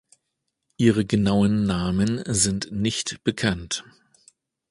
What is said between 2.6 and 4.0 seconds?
nicht bekannt.